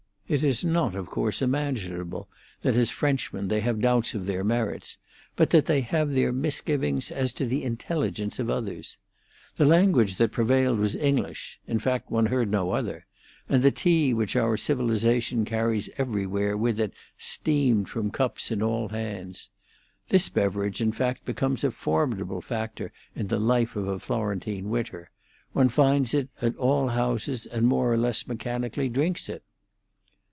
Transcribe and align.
It 0.31 0.45
is 0.45 0.63
not, 0.63 0.95
of 0.95 1.07
course, 1.07 1.41
imaginable 1.41 2.29
that 2.61 2.77
as 2.77 2.89
Frenchmen 2.89 3.49
they 3.49 3.59
have 3.59 3.81
doubts 3.81 4.13
of 4.15 4.25
their 4.27 4.45
merits, 4.45 4.97
but 5.35 5.49
that 5.49 5.65
they 5.65 5.81
have 5.81 6.13
their 6.13 6.31
misgivings 6.31 7.11
as 7.11 7.33
to 7.33 7.45
the 7.45 7.65
intelligence 7.65 8.39
of 8.39 8.49
others. 8.49 8.95
The 9.57 9.65
language 9.65 10.15
that 10.15 10.31
prevailed 10.31 10.79
was 10.79 10.95
English—in 10.95 11.79
fact, 11.79 12.09
one 12.11 12.27
heard 12.27 12.49
no 12.49 12.71
other,—and 12.71 13.61
the 13.61 13.71
tea 13.71 14.13
which 14.13 14.37
our 14.37 14.55
civilisation 14.55 15.43
carries 15.43 15.89
everywhere 15.97 16.55
with 16.55 16.79
it 16.79 16.93
steamed 17.17 17.89
from 17.89 18.05
the 18.05 18.11
cups 18.13 18.51
in 18.51 18.63
all 18.63 18.87
hands. 18.87 19.49
This 20.07 20.29
beverage, 20.29 20.79
in 20.79 20.93
fact, 20.93 21.25
becomes 21.25 21.61
a 21.65 21.71
formidable 21.71 22.39
factor 22.39 22.93
in 23.17 23.27
the 23.27 23.37
life 23.37 23.75
of 23.75 23.85
a 23.85 23.99
Florentine 23.99 24.69
winter. 24.69 25.11
One 25.51 25.67
finds 25.67 26.13
it 26.13 26.29
at 26.41 26.55
all 26.55 26.87
houses, 26.87 27.45
and 27.47 27.67
more 27.67 27.91
or 27.91 27.97
less 27.97 28.25
mechanically 28.25 28.87
drinks 28.87 29.27
it. 29.27 29.43